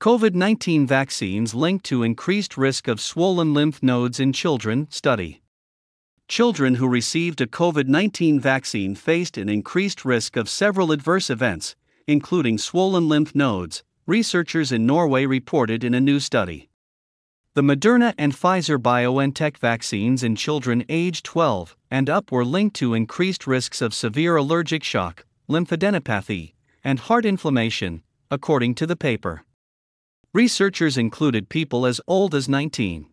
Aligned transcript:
COVID 0.00 0.34
19 0.34 0.86
vaccines 0.86 1.54
linked 1.54 1.84
to 1.84 2.02
increased 2.02 2.56
risk 2.56 2.88
of 2.88 3.02
swollen 3.02 3.52
lymph 3.52 3.82
nodes 3.82 4.18
in 4.18 4.32
children 4.32 4.86
study. 4.90 5.42
Children 6.26 6.76
who 6.76 6.88
received 6.88 7.42
a 7.42 7.46
COVID 7.46 7.86
19 7.86 8.40
vaccine 8.40 8.94
faced 8.94 9.36
an 9.36 9.50
increased 9.50 10.02
risk 10.02 10.36
of 10.36 10.48
several 10.48 10.90
adverse 10.90 11.28
events, 11.28 11.76
including 12.06 12.56
swollen 12.56 13.10
lymph 13.10 13.34
nodes, 13.34 13.84
researchers 14.06 14.72
in 14.72 14.86
Norway 14.86 15.26
reported 15.26 15.84
in 15.84 15.92
a 15.92 16.00
new 16.00 16.18
study. 16.18 16.70
The 17.52 17.60
Moderna 17.62 18.14
and 18.16 18.32
Pfizer 18.32 18.78
BioNTech 18.78 19.58
vaccines 19.58 20.22
in 20.22 20.34
children 20.34 20.82
aged 20.88 21.26
12 21.26 21.76
and 21.90 22.08
up 22.08 22.32
were 22.32 22.46
linked 22.46 22.76
to 22.76 22.94
increased 22.94 23.46
risks 23.46 23.82
of 23.82 23.92
severe 23.92 24.36
allergic 24.36 24.82
shock, 24.82 25.26
lymphadenopathy, 25.46 26.54
and 26.82 27.00
heart 27.00 27.26
inflammation, 27.26 28.02
according 28.30 28.76
to 28.76 28.86
the 28.86 28.96
paper. 28.96 29.44
Researchers 30.32 30.96
included 30.96 31.48
people 31.48 31.84
as 31.84 32.00
old 32.06 32.36
as 32.36 32.48
19. 32.48 33.06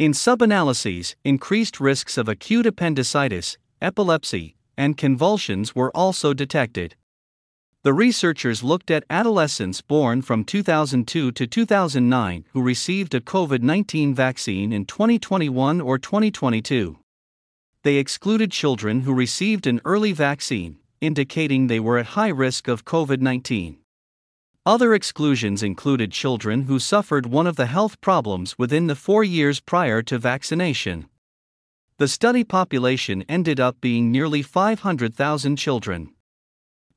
In 0.00 0.12
sub-analyses, 0.12 1.14
increased 1.22 1.78
risks 1.78 2.18
of 2.18 2.28
acute 2.28 2.66
appendicitis, 2.66 3.56
epilepsy, 3.80 4.56
and 4.76 4.96
convulsions 4.96 5.76
were 5.76 5.96
also 5.96 6.34
detected. 6.34 6.96
The 7.84 7.92
researchers 7.92 8.64
looked 8.64 8.90
at 8.90 9.04
adolescents 9.08 9.80
born 9.80 10.22
from 10.22 10.42
2002 10.42 11.30
to 11.30 11.46
2009 11.46 12.44
who 12.52 12.62
received 12.62 13.14
a 13.14 13.20
COVID 13.20 13.62
19 13.62 14.12
vaccine 14.12 14.72
in 14.72 14.86
2021 14.86 15.80
or 15.80 15.98
2022. 15.98 16.98
They 17.84 17.94
excluded 17.94 18.50
children 18.50 19.02
who 19.02 19.14
received 19.14 19.68
an 19.68 19.80
early 19.84 20.10
vaccine, 20.10 20.78
indicating 21.00 21.68
they 21.68 21.78
were 21.78 21.98
at 21.98 22.16
high 22.18 22.30
risk 22.30 22.66
of 22.66 22.84
COVID 22.84 23.20
19. 23.20 23.83
Other 24.66 24.94
exclusions 24.94 25.62
included 25.62 26.10
children 26.10 26.62
who 26.62 26.78
suffered 26.78 27.26
one 27.26 27.46
of 27.46 27.56
the 27.56 27.66
health 27.66 28.00
problems 28.00 28.58
within 28.58 28.86
the 28.86 28.94
four 28.94 29.22
years 29.22 29.60
prior 29.60 30.00
to 30.00 30.16
vaccination. 30.16 31.06
The 31.98 32.08
study 32.08 32.44
population 32.44 33.26
ended 33.28 33.60
up 33.60 33.82
being 33.82 34.10
nearly 34.10 34.40
500,000 34.40 35.56
children. 35.56 36.14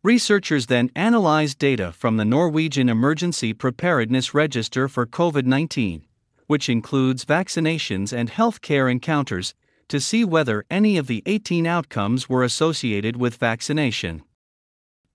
Researchers 0.02 0.68
then 0.68 0.90
analyzed 0.96 1.60
data 1.60 1.92
from 1.92 2.16
the 2.16 2.24
Norwegian 2.24 2.88
Emergency 2.88 3.52
Preparedness 3.52 4.34
Register 4.34 4.88
for 4.88 5.06
COVID 5.06 5.46
19, 5.46 6.06
which 6.46 6.70
includes 6.70 7.26
vaccinations 7.26 8.14
and 8.14 8.32
healthcare 8.32 8.90
encounters, 8.90 9.54
to 9.90 10.00
see 10.00 10.24
whether 10.24 10.64
any 10.72 10.98
of 10.98 11.08
the 11.08 11.22
18 11.26 11.68
outcomes 11.68 12.30
were 12.30 12.46
associated 12.46 13.18
with 13.18 13.36
vaccination. 13.36 14.24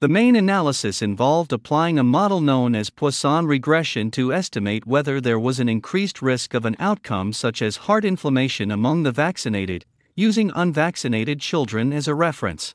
The 0.02 0.08
main 0.08 0.34
analysis 0.34 1.00
involved 1.00 1.52
applying 1.52 1.96
a 1.96 2.02
model 2.02 2.40
known 2.40 2.74
as 2.74 2.90
Poisson 2.90 3.46
regression 3.46 4.10
to 4.10 4.32
estimate 4.32 4.84
whether 4.84 5.20
there 5.20 5.38
was 5.38 5.60
an 5.60 5.68
increased 5.68 6.20
risk 6.20 6.54
of 6.54 6.64
an 6.64 6.74
outcome 6.80 7.32
such 7.32 7.62
as 7.62 7.86
heart 7.86 8.04
inflammation 8.04 8.72
among 8.72 9.04
the 9.04 9.12
vaccinated, 9.12 9.84
using 10.16 10.50
unvaccinated 10.56 11.38
children 11.38 11.92
as 11.92 12.08
a 12.08 12.16
reference. 12.16 12.74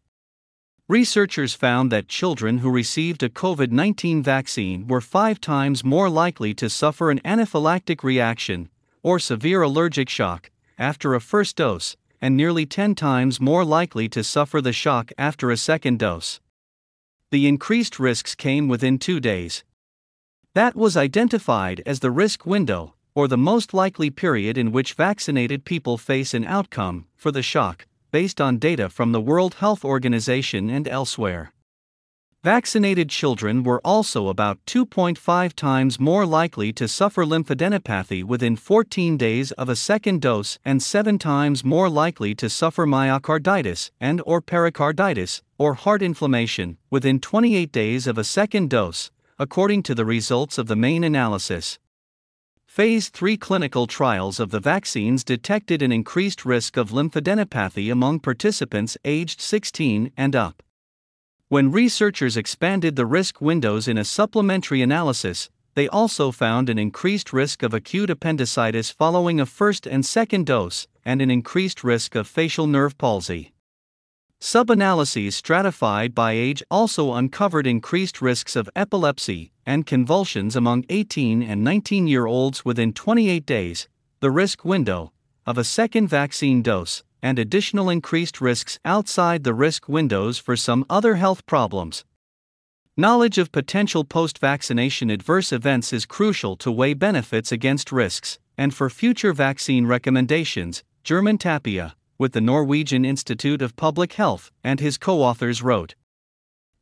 Researchers 0.87 1.53
found 1.53 1.91
that 1.91 2.07
children 2.07 2.59
who 2.59 2.71
received 2.71 3.21
a 3.21 3.27
COVID 3.27 3.73
19 3.73 4.23
vaccine 4.23 4.87
were 4.87 5.01
five 5.01 5.41
times 5.41 5.83
more 5.83 6.09
likely 6.09 6.53
to 6.53 6.69
suffer 6.69 7.11
an 7.11 7.19
anaphylactic 7.25 8.03
reaction, 8.03 8.69
or 9.03 9.19
severe 9.19 9.63
allergic 9.63 10.07
shock, 10.07 10.49
after 10.79 11.13
a 11.13 11.19
first 11.19 11.57
dose, 11.57 11.97
and 12.21 12.37
nearly 12.37 12.65
10 12.65 12.95
times 12.95 13.41
more 13.41 13.65
likely 13.65 14.07
to 14.07 14.23
suffer 14.23 14.61
the 14.61 14.71
shock 14.71 15.11
after 15.17 15.51
a 15.51 15.57
second 15.57 15.99
dose 15.99 16.39
the 17.29 17.45
increased 17.45 17.99
risks 17.99 18.35
came 18.35 18.69
within 18.69 18.97
two 18.97 19.19
days. 19.19 19.65
That 20.53 20.75
was 20.75 20.95
identified 20.95 21.81
as 21.85 21.99
the 21.99 22.11
risk 22.11 22.45
window, 22.45 22.95
or 23.13 23.27
the 23.27 23.37
most 23.37 23.73
likely 23.73 24.09
period 24.09 24.57
in 24.57 24.71
which 24.71 24.93
vaccinated 24.93 25.65
people 25.65 25.97
face 25.97 26.33
an 26.33 26.45
outcome 26.45 27.05
for 27.15 27.31
the 27.31 27.43
shock, 27.43 27.85
based 28.11 28.39
on 28.39 28.59
data 28.59 28.87
from 28.87 29.11
the 29.11 29.19
World 29.19 29.55
Health 29.55 29.83
Organization 29.83 30.69
and 30.69 30.87
elsewhere. 30.87 31.51
Vaccinated 32.43 33.09
children 33.09 33.63
were 33.63 33.81
also 33.83 34.29
about 34.29 34.63
2.5 34.65 35.53
times 35.53 35.99
more 35.99 36.25
likely 36.25 36.71
to 36.71 36.87
suffer 36.87 37.25
lymphadenopathy 37.25 38.23
within 38.23 38.55
14 38.55 39.17
days 39.17 39.51
of 39.53 39.67
a 39.67 39.75
second 39.75 40.21
dose 40.21 40.57
and 40.63 40.81
7 40.81 41.19
times 41.19 41.65
more 41.65 41.89
likely 41.89 42.33
to 42.35 42.49
suffer 42.49 42.85
myocarditis 42.85 43.91
and 43.99 44.21
or 44.25 44.39
pericarditis 44.39 45.41
or 45.57 45.73
heart 45.73 46.01
inflammation 46.01 46.77
within 46.89 47.19
28 47.19 47.71
days 47.71 48.07
of 48.07 48.17
a 48.17 48.23
second 48.23 48.69
dose, 48.69 49.11
according 49.39 49.83
to 49.83 49.95
the 49.95 50.05
results 50.05 50.57
of 50.57 50.67
the 50.67 50.75
main 50.75 51.03
analysis. 51.03 51.79
Phase 52.65 53.09
3 53.09 53.37
clinical 53.37 53.87
trials 53.87 54.39
of 54.39 54.51
the 54.51 54.59
vaccines 54.59 55.23
detected 55.23 55.81
an 55.81 55.91
increased 55.91 56.45
risk 56.45 56.77
of 56.77 56.91
lymphadenopathy 56.91 57.91
among 57.91 58.19
participants 58.19 58.97
aged 59.03 59.41
16 59.41 60.11
and 60.15 60.35
up. 60.35 60.61
When 61.47 61.71
researchers 61.71 62.37
expanded 62.37 62.95
the 62.95 63.05
risk 63.05 63.41
windows 63.41 63.87
in 63.87 63.97
a 63.97 64.05
supplementary 64.05 64.81
analysis, 64.81 65.49
they 65.75 65.87
also 65.87 66.31
found 66.31 66.69
an 66.69 66.77
increased 66.77 67.31
risk 67.31 67.63
of 67.63 67.73
acute 67.73 68.09
appendicitis 68.09 68.91
following 68.91 69.39
a 69.39 69.45
first 69.45 69.87
and 69.87 70.05
second 70.05 70.45
dose, 70.45 70.87
and 71.05 71.21
an 71.21 71.31
increased 71.31 71.83
risk 71.83 72.15
of 72.15 72.27
facial 72.27 72.67
nerve 72.67 72.97
palsy. 72.97 73.53
Sub-analyses 74.39 75.35
stratified 75.35 76.13
by 76.13 76.33
age 76.33 76.61
also 76.69 77.13
uncovered 77.13 77.65
increased 77.65 78.21
risks 78.21 78.55
of 78.55 78.69
epilepsy 78.75 79.51
and 79.65 79.85
convulsions 79.85 80.55
among 80.55 80.85
18 80.89 81.41
and 81.41 81.63
19 81.63 82.07
year 82.07 82.27
olds 82.27 82.63
within 82.63 82.93
28 82.93 83.45
days, 83.45 83.89
the 84.19 84.29
risk 84.29 84.63
window, 84.63 85.11
of 85.47 85.57
a 85.57 85.63
second 85.63 86.07
vaccine 86.07 86.61
dose, 86.61 87.03
and 87.21 87.39
additional 87.39 87.89
increased 87.89 88.39
risks 88.39 88.79
outside 88.85 89.43
the 89.43 89.55
risk 89.55 89.89
windows 89.89 90.37
for 90.37 90.55
some 90.55 90.85
other 90.87 91.15
health 91.15 91.43
problems. 91.47 92.05
Knowledge 92.95 93.39
of 93.39 93.51
potential 93.51 94.03
post 94.03 94.37
vaccination 94.37 95.09
adverse 95.09 95.51
events 95.51 95.91
is 95.91 96.05
crucial 96.05 96.55
to 96.57 96.71
weigh 96.71 96.93
benefits 96.93 97.51
against 97.51 97.91
risks, 97.91 98.37
and 98.55 98.73
for 98.73 98.89
future 98.89 99.33
vaccine 99.33 99.87
recommendations, 99.87 100.83
German 101.03 101.37
Tapia, 101.37 101.95
with 102.17 102.33
the 102.33 102.41
Norwegian 102.41 103.05
Institute 103.05 103.61
of 103.61 103.75
Public 103.75 104.13
Health, 104.13 104.51
and 104.63 104.79
his 104.79 104.97
co 104.97 105.21
authors 105.21 105.61
wrote. 105.61 105.95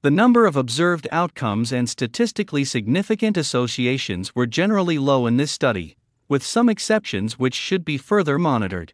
The 0.02 0.12
number 0.12 0.46
of 0.46 0.56
observed 0.56 1.08
outcomes 1.12 1.72
and 1.72 1.90
statistically 1.90 2.64
significant 2.64 3.38
associations 3.38 4.36
were 4.36 4.46
generally 4.46 4.98
low 4.98 5.26
in 5.26 5.38
this 5.38 5.52
study, 5.52 5.98
with 6.30 6.46
some 6.46 6.70
exceptions 6.70 7.40
which 7.40 7.56
should 7.56 7.84
be 7.84 7.98
further 7.98 8.38
monitored. 8.38 8.94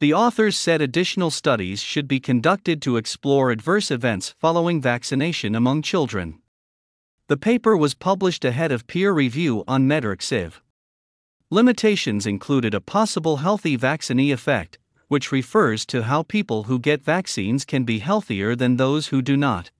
The 0.00 0.12
authors 0.12 0.56
said 0.56 0.80
additional 0.80 1.30
studies 1.30 1.80
should 1.80 2.08
be 2.08 2.20
conducted 2.20 2.82
to 2.82 2.96
explore 2.96 3.50
adverse 3.50 3.90
events 3.90 4.34
following 4.38 4.80
vaccination 4.80 5.54
among 5.54 5.82
children. 5.82 6.40
The 7.28 7.36
paper 7.36 7.76
was 7.76 7.94
published 7.94 8.44
ahead 8.44 8.72
of 8.72 8.86
peer 8.86 9.12
review 9.12 9.64
on 9.66 9.88
MedRxiv. 9.88 10.54
Limitations 11.50 12.26
included 12.26 12.74
a 12.74 12.80
possible 12.80 13.38
healthy 13.38 13.76
vaccinee 13.76 14.30
effect, 14.30 14.78
which 15.14 15.30
refers 15.30 15.86
to 15.86 16.02
how 16.02 16.24
people 16.24 16.64
who 16.64 16.76
get 16.76 17.00
vaccines 17.00 17.64
can 17.64 17.84
be 17.84 18.00
healthier 18.00 18.56
than 18.56 18.76
those 18.76 19.06
who 19.06 19.22
do 19.22 19.36
not. 19.36 19.70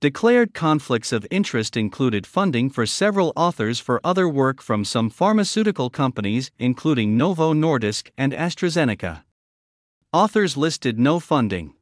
Declared 0.00 0.54
conflicts 0.54 1.10
of 1.10 1.26
interest 1.28 1.76
included 1.76 2.24
funding 2.24 2.70
for 2.70 2.86
several 2.86 3.32
authors 3.34 3.80
for 3.80 4.00
other 4.04 4.28
work 4.28 4.62
from 4.62 4.84
some 4.84 5.10
pharmaceutical 5.10 5.90
companies, 5.90 6.52
including 6.56 7.16
Novo 7.16 7.52
Nordisk 7.52 8.10
and 8.16 8.32
AstraZeneca. 8.32 9.24
Authors 10.12 10.56
listed 10.56 11.00
no 11.00 11.18
funding. 11.18 11.74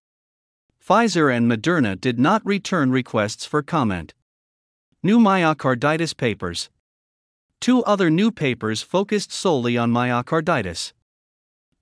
Pfizer 0.83 1.31
and 1.31 1.45
Moderna 1.53 2.01
did 2.01 2.19
not 2.19 2.41
return 2.47 2.91
requests 2.91 3.45
for 3.45 3.63
comment. 3.63 4.15
New 5.03 5.19
myocarditis 5.19 6.17
papers. 6.17 6.71
Two 7.61 7.85
other 7.85 8.09
new 8.09 8.31
papers 8.31 8.81
focused 8.81 9.31
solely 9.31 9.77
on 9.77 9.93
myocarditis. 9.93 10.95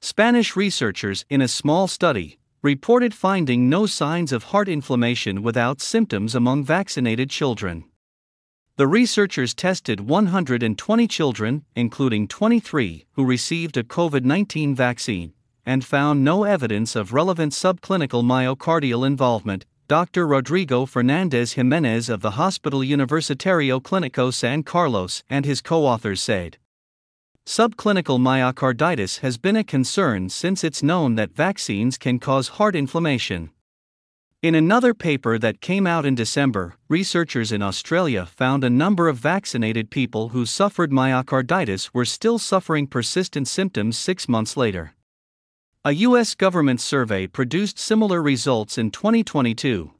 Spanish 0.02 0.56
researchers, 0.56 1.26
in 1.28 1.42
a 1.42 1.48
small 1.48 1.86
study, 1.86 2.38
reported 2.62 3.12
finding 3.12 3.68
no 3.68 3.84
signs 3.84 4.32
of 4.32 4.44
heart 4.44 4.66
inflammation 4.66 5.42
without 5.42 5.80
symptoms 5.82 6.34
among 6.34 6.64
vaccinated 6.64 7.28
children. 7.28 7.84
The 8.76 8.86
researchers 8.86 9.52
tested 9.52 10.00
120 10.00 11.06
children, 11.06 11.64
including 11.76 12.28
23 12.28 13.04
who 13.12 13.26
received 13.26 13.76
a 13.76 13.84
COVID 13.84 14.24
19 14.24 14.74
vaccine, 14.74 15.34
and 15.66 15.84
found 15.84 16.24
no 16.24 16.44
evidence 16.44 16.96
of 16.96 17.12
relevant 17.12 17.52
subclinical 17.52 18.24
myocardial 18.24 19.06
involvement, 19.06 19.66
Dr. 19.86 20.26
Rodrigo 20.26 20.86
Fernandez 20.86 21.52
Jimenez 21.52 22.08
of 22.08 22.22
the 22.22 22.32
Hospital 22.32 22.80
Universitario 22.80 23.82
Clínico 23.82 24.32
San 24.32 24.62
Carlos 24.62 25.22
and 25.28 25.44
his 25.44 25.60
co 25.60 25.84
authors 25.84 26.22
said. 26.22 26.56
Subclinical 27.50 28.20
myocarditis 28.20 29.18
has 29.22 29.36
been 29.36 29.56
a 29.56 29.64
concern 29.64 30.28
since 30.28 30.62
it's 30.62 30.84
known 30.84 31.16
that 31.16 31.34
vaccines 31.34 31.98
can 31.98 32.20
cause 32.20 32.46
heart 32.60 32.76
inflammation. 32.76 33.50
In 34.40 34.54
another 34.54 34.94
paper 34.94 35.36
that 35.36 35.60
came 35.60 35.84
out 35.84 36.06
in 36.06 36.14
December, 36.14 36.76
researchers 36.88 37.50
in 37.50 37.60
Australia 37.60 38.24
found 38.24 38.62
a 38.62 38.70
number 38.70 39.08
of 39.08 39.16
vaccinated 39.16 39.90
people 39.90 40.28
who 40.28 40.46
suffered 40.46 40.92
myocarditis 40.92 41.90
were 41.92 42.04
still 42.04 42.38
suffering 42.38 42.86
persistent 42.86 43.48
symptoms 43.48 43.98
six 43.98 44.28
months 44.28 44.56
later. 44.56 44.94
A 45.84 45.90
U.S. 46.06 46.36
government 46.36 46.80
survey 46.80 47.26
produced 47.26 47.80
similar 47.80 48.22
results 48.22 48.78
in 48.78 48.92
2022. 48.92 49.90